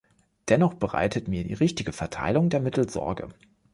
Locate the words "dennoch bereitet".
0.49-1.27